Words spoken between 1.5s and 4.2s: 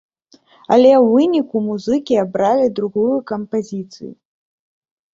музыкі абралі другую кампазіцыю.